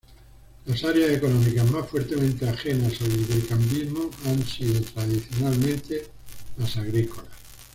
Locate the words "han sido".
4.25-4.81